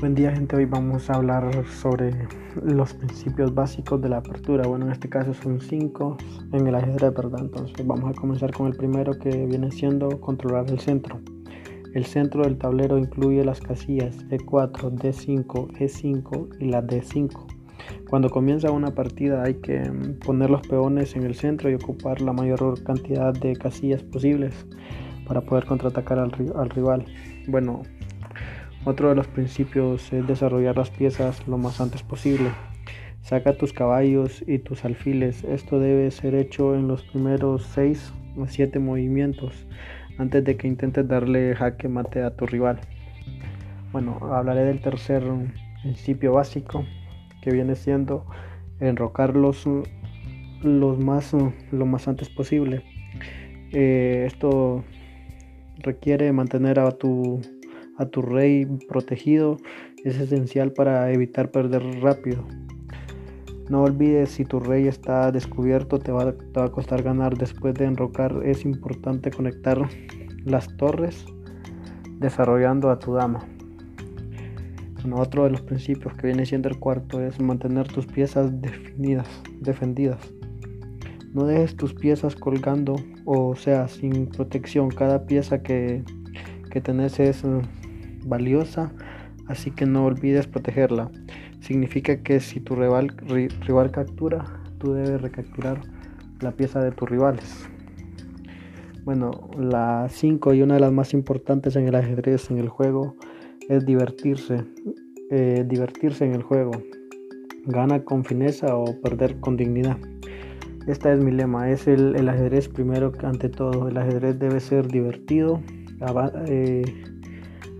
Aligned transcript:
Buen 0.00 0.14
día 0.14 0.32
gente, 0.32 0.56
hoy 0.56 0.64
vamos 0.64 1.10
a 1.10 1.16
hablar 1.16 1.50
sobre 1.66 2.26
los 2.62 2.94
principios 2.94 3.54
básicos 3.54 4.00
de 4.00 4.08
la 4.08 4.16
apertura. 4.16 4.66
Bueno, 4.66 4.86
en 4.86 4.92
este 4.92 5.10
caso 5.10 5.34
son 5.34 5.60
cinco 5.60 6.16
en 6.54 6.66
el 6.66 6.74
ajedrez, 6.74 7.12
¿verdad? 7.12 7.40
Entonces 7.42 7.86
vamos 7.86 8.10
a 8.10 8.18
comenzar 8.18 8.50
con 8.50 8.68
el 8.68 8.74
primero 8.74 9.18
que 9.18 9.44
viene 9.44 9.70
siendo 9.70 10.18
controlar 10.18 10.70
el 10.70 10.80
centro. 10.80 11.20
El 11.92 12.06
centro 12.06 12.44
del 12.44 12.56
tablero 12.56 12.96
incluye 12.96 13.44
las 13.44 13.60
casillas 13.60 14.26
E4, 14.30 14.90
D5, 14.90 15.68
E5 15.78 16.56
y 16.60 16.70
la 16.70 16.82
D5. 16.82 17.28
Cuando 18.08 18.30
comienza 18.30 18.70
una 18.70 18.94
partida 18.94 19.42
hay 19.42 19.56
que 19.56 19.82
poner 20.24 20.48
los 20.48 20.66
peones 20.66 21.14
en 21.14 21.24
el 21.24 21.34
centro 21.34 21.68
y 21.68 21.74
ocupar 21.74 22.22
la 22.22 22.32
mayor 22.32 22.82
cantidad 22.84 23.34
de 23.34 23.54
casillas 23.54 24.02
posibles 24.02 24.54
para 25.26 25.42
poder 25.42 25.66
contraatacar 25.66 26.18
al, 26.18 26.32
al 26.56 26.70
rival. 26.70 27.04
Bueno, 27.48 27.82
otro 28.84 29.10
de 29.10 29.14
los 29.14 29.26
principios 29.26 30.12
es 30.12 30.26
desarrollar 30.26 30.76
las 30.76 30.90
piezas 30.90 31.46
lo 31.46 31.58
más 31.58 31.80
antes 31.80 32.02
posible. 32.02 32.50
Saca 33.22 33.56
tus 33.56 33.72
caballos 33.72 34.42
y 34.46 34.58
tus 34.58 34.84
alfiles. 34.84 35.44
Esto 35.44 35.78
debe 35.78 36.10
ser 36.10 36.34
hecho 36.34 36.74
en 36.74 36.88
los 36.88 37.02
primeros 37.02 37.64
6 37.74 38.12
o 38.38 38.46
7 38.46 38.78
movimientos 38.78 39.66
antes 40.18 40.44
de 40.44 40.56
que 40.56 40.66
intentes 40.66 41.06
darle 41.06 41.54
jaque 41.54 41.88
mate 41.88 42.22
a 42.22 42.34
tu 42.34 42.46
rival. 42.46 42.80
Bueno, 43.92 44.18
hablaré 44.32 44.64
del 44.64 44.80
tercer 44.80 45.22
principio 45.82 46.32
básico 46.32 46.84
que 47.42 47.50
viene 47.50 47.74
siendo 47.74 48.24
enrocarlos 48.80 49.66
los 50.62 50.98
más, 50.98 51.34
lo 51.70 51.86
más 51.86 52.08
antes 52.08 52.28
posible. 52.28 52.82
Eh, 53.72 54.24
esto 54.26 54.84
requiere 55.78 56.32
mantener 56.32 56.78
a 56.80 56.90
tu 56.92 57.40
a 58.00 58.06
tu 58.06 58.22
rey 58.22 58.64
protegido 58.88 59.58
es 60.04 60.18
esencial 60.18 60.72
para 60.72 61.12
evitar 61.12 61.50
perder 61.50 61.82
rápido. 62.00 62.46
No 63.68 63.82
olvides 63.82 64.30
si 64.30 64.44
tu 64.44 64.58
rey 64.58 64.88
está 64.88 65.30
descubierto 65.30 65.98
te 65.98 66.10
va, 66.10 66.34
a 66.54 66.68
costar 66.70 67.02
ganar. 67.02 67.36
Después 67.36 67.74
de 67.74 67.84
enrocar 67.84 68.40
es 68.42 68.64
importante 68.64 69.30
conectar 69.30 69.86
las 70.44 70.74
torres 70.78 71.26
desarrollando 72.18 72.90
a 72.90 72.98
tu 72.98 73.12
dama. 73.12 73.46
otro 75.12 75.44
de 75.44 75.50
los 75.50 75.60
principios 75.60 76.14
que 76.14 76.28
viene 76.28 76.46
siendo 76.46 76.70
el 76.70 76.78
cuarto 76.78 77.20
es 77.20 77.38
mantener 77.38 77.86
tus 77.86 78.06
piezas 78.06 78.62
definidas, 78.62 79.28
defendidas. 79.60 80.32
No 81.34 81.44
dejes 81.44 81.76
tus 81.76 81.92
piezas 81.92 82.34
colgando 82.34 82.96
o 83.26 83.54
sea 83.56 83.88
sin 83.88 84.26
protección. 84.26 84.88
Cada 84.88 85.26
pieza 85.26 85.62
que, 85.62 86.02
que 86.70 86.80
tenés 86.80 87.20
es 87.20 87.44
valiosa, 88.24 88.92
así 89.46 89.70
que 89.70 89.86
no 89.86 90.04
olvides 90.04 90.46
protegerla. 90.46 91.10
Significa 91.60 92.16
que 92.22 92.40
si 92.40 92.60
tu 92.60 92.74
rival, 92.74 93.14
rival 93.66 93.90
captura, 93.90 94.44
tú 94.78 94.94
debes 94.94 95.20
recapturar 95.20 95.80
la 96.40 96.52
pieza 96.52 96.82
de 96.82 96.92
tus 96.92 97.08
rivales. 97.08 97.68
Bueno, 99.04 99.30
la 99.58 100.06
5 100.08 100.54
y 100.54 100.62
una 100.62 100.74
de 100.74 100.80
las 100.80 100.92
más 100.92 101.14
importantes 101.14 101.76
en 101.76 101.88
el 101.88 101.94
ajedrez, 101.94 102.50
en 102.50 102.58
el 102.58 102.68
juego, 102.68 103.16
es 103.68 103.84
divertirse. 103.86 104.64
Eh, 105.30 105.64
divertirse 105.66 106.24
en 106.24 106.32
el 106.32 106.42
juego. 106.42 106.72
Gana 107.66 108.04
con 108.04 108.24
fineza 108.24 108.76
o 108.76 109.00
perder 109.00 109.38
con 109.40 109.56
dignidad. 109.56 109.96
Esta 110.86 111.12
es 111.12 111.20
mi 111.20 111.30
lema, 111.30 111.70
es 111.70 111.86
el, 111.86 112.16
el 112.16 112.28
ajedrez 112.28 112.68
primero 112.68 113.12
ante 113.22 113.48
todo. 113.48 113.88
El 113.88 113.96
ajedrez 113.96 114.38
debe 114.38 114.60
ser 114.60 114.88
divertido, 114.88 115.60
eh, 116.46 116.82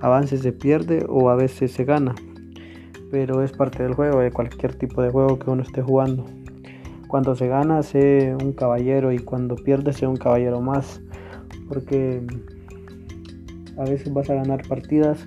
a 0.00 0.20
veces 0.20 0.40
se 0.40 0.52
pierde 0.52 1.04
o 1.08 1.30
a 1.30 1.36
veces 1.36 1.72
se 1.72 1.84
gana, 1.84 2.14
pero 3.10 3.42
es 3.42 3.52
parte 3.52 3.82
del 3.82 3.94
juego, 3.94 4.20
de 4.20 4.30
cualquier 4.30 4.74
tipo 4.74 5.02
de 5.02 5.10
juego 5.10 5.38
que 5.38 5.50
uno 5.50 5.62
esté 5.62 5.82
jugando. 5.82 6.24
Cuando 7.08 7.34
se 7.34 7.48
gana, 7.48 7.82
sé 7.82 8.36
un 8.40 8.52
caballero 8.52 9.12
y 9.12 9.18
cuando 9.18 9.56
pierde, 9.56 9.92
sé 9.92 10.06
un 10.06 10.16
caballero 10.16 10.60
más, 10.60 11.02
porque 11.68 12.22
a 13.76 13.84
veces 13.84 14.12
vas 14.12 14.30
a 14.30 14.34
ganar 14.34 14.66
partidas 14.68 15.26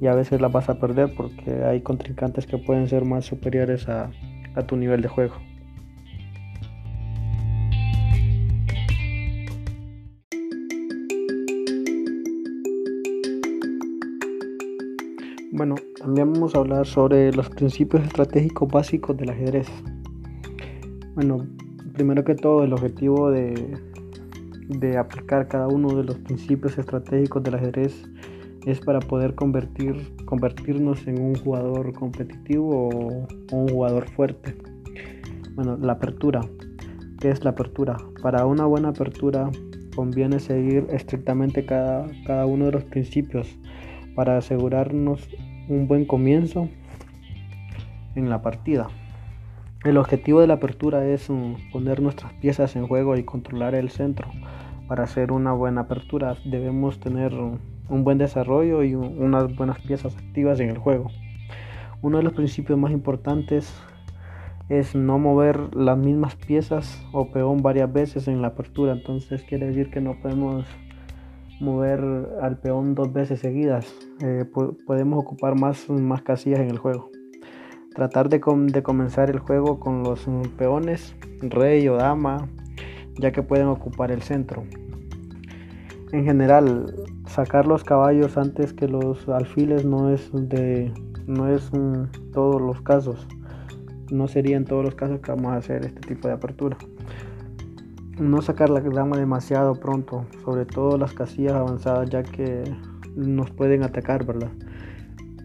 y 0.00 0.08
a 0.08 0.14
veces 0.14 0.40
las 0.40 0.50
vas 0.50 0.68
a 0.68 0.80
perder 0.80 1.14
porque 1.16 1.62
hay 1.64 1.80
contrincantes 1.80 2.46
que 2.46 2.58
pueden 2.58 2.88
ser 2.88 3.04
más 3.04 3.24
superiores 3.24 3.88
a, 3.88 4.10
a 4.54 4.66
tu 4.66 4.76
nivel 4.76 5.00
de 5.00 5.08
juego. 5.08 5.34
Bueno, 15.54 15.74
también 15.98 16.32
vamos 16.32 16.54
a 16.54 16.60
hablar 16.60 16.86
sobre 16.86 17.30
los 17.30 17.50
principios 17.50 18.02
estratégicos 18.04 18.66
básicos 18.70 19.14
del 19.18 19.28
ajedrez. 19.28 19.68
Bueno, 21.14 21.46
primero 21.92 22.24
que 22.24 22.34
todo, 22.34 22.64
el 22.64 22.72
objetivo 22.72 23.30
de, 23.30 23.76
de 24.68 24.96
aplicar 24.96 25.48
cada 25.48 25.68
uno 25.68 25.94
de 25.94 26.04
los 26.04 26.16
principios 26.20 26.78
estratégicos 26.78 27.42
del 27.42 27.56
ajedrez 27.56 28.02
es 28.64 28.80
para 28.80 29.00
poder 29.00 29.34
convertir, 29.34 29.94
convertirnos 30.24 31.06
en 31.06 31.20
un 31.20 31.34
jugador 31.34 31.92
competitivo 31.92 32.88
o, 32.88 33.26
un 33.54 33.68
jugador 33.68 34.08
fuerte. 34.08 34.56
Bueno, 35.54 35.76
la 35.76 35.92
apertura. 35.92 36.40
¿Qué 37.20 37.28
es 37.28 37.44
la 37.44 37.50
apertura? 37.50 37.98
Para 38.22 38.46
una 38.46 38.64
buena 38.64 38.88
apertura 38.88 39.50
conviene 39.94 40.40
seguir 40.40 40.86
estrictamente 40.88 41.66
cada, 41.66 42.06
cada 42.24 42.46
uno 42.46 42.64
de 42.64 42.72
los 42.72 42.84
principios 42.84 43.58
para 44.14 44.36
asegurarnos 44.36 45.28
un 45.68 45.86
buen 45.88 46.04
comienzo 46.04 46.68
en 48.14 48.28
la 48.28 48.42
partida. 48.42 48.88
El 49.84 49.96
objetivo 49.96 50.40
de 50.40 50.46
la 50.46 50.54
apertura 50.54 51.04
es 51.06 51.28
poner 51.72 52.00
nuestras 52.00 52.32
piezas 52.34 52.76
en 52.76 52.86
juego 52.86 53.16
y 53.16 53.24
controlar 53.24 53.74
el 53.74 53.90
centro. 53.90 54.28
Para 54.86 55.04
hacer 55.04 55.32
una 55.32 55.52
buena 55.52 55.82
apertura 55.82 56.36
debemos 56.44 57.00
tener 57.00 57.32
un 57.34 58.04
buen 58.04 58.18
desarrollo 58.18 58.84
y 58.84 58.94
unas 58.94 59.54
buenas 59.56 59.80
piezas 59.80 60.16
activas 60.16 60.60
en 60.60 60.70
el 60.70 60.78
juego. 60.78 61.10
Uno 62.00 62.18
de 62.18 62.24
los 62.24 62.32
principios 62.32 62.78
más 62.78 62.92
importantes 62.92 63.74
es 64.68 64.94
no 64.94 65.18
mover 65.18 65.74
las 65.74 65.98
mismas 65.98 66.36
piezas 66.36 67.04
o 67.12 67.30
peón 67.30 67.62
varias 67.62 67.92
veces 67.92 68.28
en 68.28 68.40
la 68.40 68.48
apertura. 68.48 68.92
Entonces 68.92 69.42
quiere 69.42 69.66
decir 69.66 69.90
que 69.90 70.00
no 70.00 70.14
podemos 70.20 70.66
mover 71.62 72.00
al 72.42 72.58
peón 72.58 72.94
dos 72.94 73.12
veces 73.12 73.40
seguidas. 73.40 73.86
Eh, 74.20 74.44
podemos 74.86 75.18
ocupar 75.20 75.58
más, 75.58 75.88
más 75.88 76.22
casillas 76.22 76.60
en 76.60 76.70
el 76.70 76.78
juego. 76.78 77.10
Tratar 77.94 78.28
de, 78.28 78.40
de, 78.66 78.82
comenzar 78.82 79.30
el 79.30 79.38
juego 79.38 79.78
con 79.78 80.02
los 80.02 80.26
peones, 80.58 81.14
rey 81.40 81.86
o 81.88 81.96
dama, 81.96 82.48
ya 83.18 83.30
que 83.32 83.42
pueden 83.42 83.68
ocupar 83.68 84.10
el 84.10 84.22
centro. 84.22 84.64
En 86.10 86.24
general, 86.24 86.94
sacar 87.26 87.66
los 87.66 87.84
caballos 87.84 88.36
antes 88.36 88.72
que 88.72 88.88
los 88.88 89.28
alfiles 89.28 89.84
no 89.84 90.10
es 90.10 90.30
de 90.32 90.92
no 91.26 91.48
es 91.48 91.70
todos 92.32 92.60
los 92.60 92.82
casos. 92.82 93.26
No 94.10 94.26
sería 94.26 94.56
en 94.56 94.64
todos 94.64 94.84
los 94.84 94.94
casos 94.94 95.20
que 95.20 95.30
vamos 95.30 95.52
a 95.52 95.56
hacer 95.56 95.86
este 95.86 96.00
tipo 96.00 96.28
de 96.28 96.34
apertura 96.34 96.76
no 98.18 98.42
sacar 98.42 98.70
la 98.70 98.80
dama 98.80 99.16
demasiado 99.16 99.74
pronto, 99.74 100.26
sobre 100.44 100.66
todo 100.66 100.98
las 100.98 101.14
casillas 101.14 101.54
avanzadas 101.54 102.10
ya 102.10 102.22
que 102.22 102.64
nos 103.16 103.50
pueden 103.50 103.82
atacar, 103.82 104.24
¿verdad? 104.24 104.50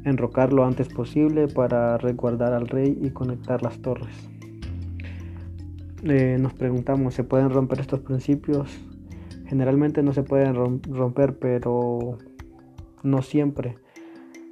Enrocar 0.03 0.53
lo 0.53 0.65
antes 0.65 0.87
posible 0.89 1.47
para 1.47 1.97
resguardar 1.97 2.53
al 2.53 2.67
rey 2.67 2.97
y 3.01 3.09
conectar 3.11 3.61
las 3.63 3.79
torres. 3.79 4.29
Eh, 6.03 6.37
nos 6.39 6.53
preguntamos, 6.53 7.13
¿se 7.13 7.23
pueden 7.23 7.49
romper 7.49 7.79
estos 7.79 8.01
principios? 8.01 8.69
Generalmente 9.47 10.03
no 10.03 10.13
se 10.13 10.23
pueden 10.23 10.53
romper, 10.55 11.37
pero 11.39 12.17
no 13.03 13.21
siempre, 13.21 13.77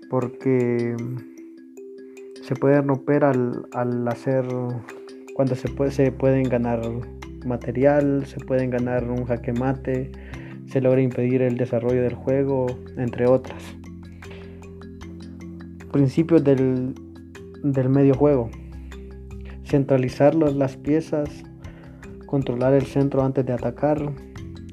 porque 0.10 0.96
se 2.42 2.56
pueden 2.56 2.88
romper 2.88 3.26
al, 3.26 3.68
al 3.74 4.08
hacer, 4.08 4.46
cuando 5.36 5.56
se, 5.56 5.70
puede, 5.70 5.92
se 5.92 6.12
pueden 6.12 6.44
ganar 6.44 6.82
material, 7.46 8.26
se 8.26 8.40
pueden 8.40 8.70
ganar 8.70 9.10
un 9.10 9.26
jaque 9.26 9.54
mate, 9.54 10.12
se 10.68 10.82
logra 10.82 11.02
impedir 11.02 11.42
el 11.42 11.58
desarrollo 11.58 12.02
del 12.02 12.16
juego, 12.16 12.66
entre 12.98 13.28
otras. 13.28 13.64
Principios 15.92 16.44
del, 16.44 16.94
del 17.64 17.90
medio 17.90 18.14
juego. 18.14 18.50
Centralizar 19.64 20.36
las 20.36 20.78
piezas, 20.78 21.30
controlar 22.26 22.74
el 22.74 22.86
centro 22.86 23.24
antes 23.24 23.46
de 23.46 23.54
atacar. 23.54 24.14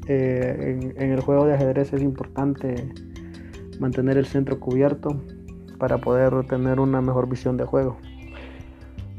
Eh, 0.09 0.79
en, 0.97 1.03
en 1.03 1.13
el 1.13 1.21
juego 1.21 1.47
de 1.47 1.55
ajedrez 1.55 1.93
es 1.93 2.03
importante 2.03 2.75
mantener 3.79 4.19
el 4.19 4.27
centro 4.27 4.59
cubierto 4.59 5.23
para 5.79 5.99
poder 5.99 6.47
tener 6.47 6.81
una 6.81 7.01
mejor 7.01 7.29
visión 7.29 7.57
de 7.57 7.65
juego. 7.65 7.99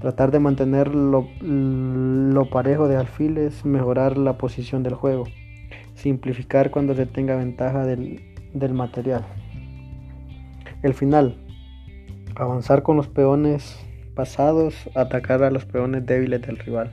Tratar 0.03 0.31
de 0.31 0.39
mantener 0.39 0.94
lo, 0.94 1.29
parejo 2.51 2.89
de 2.89 2.97
alfiles, 2.97 3.63
mejorar 3.63 4.17
la 4.17 4.38
posición 4.38 4.83
del 4.83 4.95
juego. 4.95 5.23
Simplificar 5.94 6.71
cuando 6.71 6.94
se 6.94 7.05
tenga 7.05 7.38
ventaja 7.38 7.85
del, 7.85 8.19
material. 8.73 9.23
El 10.81 10.94
final. 10.94 11.38
Avanzar 12.35 12.83
con 12.83 12.97
los 12.97 13.07
peones 13.07 13.79
pasados, 14.13 14.75
atacar 14.94 15.41
a 15.41 15.51
los 15.51 15.63
peones 15.63 16.05
débiles 16.05 16.41
del 16.41 16.57
rival. 16.57 16.91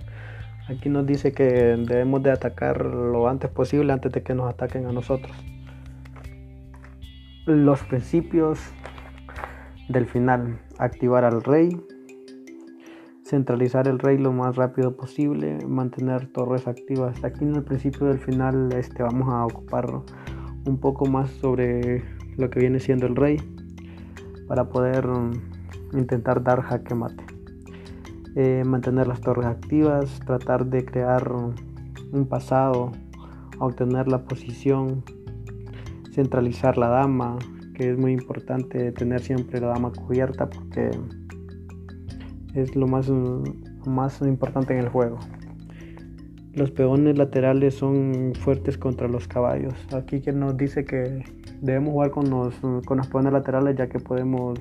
Aquí 0.69 0.89
nos 0.89 1.05
dice 1.05 1.33
que 1.33 1.45
debemos 1.45 2.23
de 2.23 2.31
atacar 2.31 2.87
lo 2.87 3.27
antes 3.27 3.51
posible 3.51 3.93
antes 3.93 4.13
de 4.13 4.23
que 4.23 4.37
nos 4.37 4.49
ataquen 4.49 4.87
a 4.87 4.93
nosotros. 4.93 5.37
Los 7.45 7.83
principios 7.83 8.61
del 9.89 10.07
final. 10.07 10.61
Activar 10.79 11.25
al 11.25 11.43
rey. 11.43 11.77
Centralizar 13.31 13.87
el 13.87 14.01
rey 14.01 14.19
lo 14.19 14.33
más 14.33 14.57
rápido 14.57 14.97
posible. 14.97 15.65
Mantener 15.65 16.27
torres 16.33 16.67
activas. 16.67 17.23
Aquí 17.23 17.45
en 17.45 17.55
el 17.55 17.63
principio 17.63 18.09
del 18.09 18.19
final 18.19 18.73
este, 18.73 19.05
vamos 19.05 19.29
a 19.29 19.47
ocupar 19.47 19.87
un 20.67 20.81
poco 20.81 21.07
más 21.07 21.31
sobre 21.31 22.03
lo 22.37 22.51
que 22.51 22.59
viene 22.59 22.81
siendo 22.81 23.07
el 23.07 23.15
rey. 23.15 23.37
Para 24.49 24.69
poder 24.69 25.07
mm, 25.07 25.31
intentar 25.93 26.43
dar 26.43 26.61
jaque 26.61 26.97
mate. 26.97 27.25
Eh, 28.35 28.65
mantener 28.67 29.07
las 29.07 29.21
torres 29.21 29.47
activas, 29.47 30.19
tratar 30.27 30.67
de 30.67 30.85
crear 30.85 31.33
un 31.33 32.27
pasado, 32.29 32.91
obtener 33.61 34.09
la 34.09 34.25
posición, 34.25 35.05
centralizar 36.11 36.77
la 36.77 36.89
dama, 36.89 37.39
que 37.75 37.93
es 37.93 37.97
muy 37.97 38.11
importante 38.11 38.91
tener 38.91 39.21
siempre 39.21 39.61
la 39.61 39.69
dama 39.69 39.93
cubierta 39.93 40.51
porque 40.51 40.91
es 42.55 42.77
lo 42.77 42.87
más, 42.87 43.11
más 43.87 44.21
importante 44.23 44.75
en 44.75 44.81
el 44.81 44.89
juego. 44.89 45.19
Los 46.53 46.71
peones 46.73 47.17
laterales 47.17 47.75
son 47.75 48.33
fuertes 48.35 48.77
contra 48.77 49.07
los 49.07 49.29
caballos. 49.29 49.75
Aquí 49.95 50.21
quien 50.21 50.41
nos 50.41 50.57
dice 50.57 50.85
que 50.85 51.25
debemos 51.61 51.93
jugar 51.93 52.11
con 52.11 52.29
los, 52.29 52.55
con 52.85 52.99
los 52.99 53.07
peones 53.07 53.33
laterales 53.33 53.77
ya 53.77 53.89
que 53.89 54.01
podemos 54.01 54.59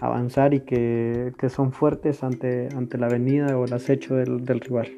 avanzar 0.00 0.54
y 0.54 0.60
que, 0.60 1.32
son 1.48 1.72
fuertes 1.72 2.24
ante, 2.24 2.68
ante 2.76 2.98
la 2.98 3.08
venida 3.08 3.56
o 3.56 3.64
el 3.64 3.72
acecho 3.72 4.16
del, 4.16 4.44
del 4.44 4.60
rival. 4.60 4.88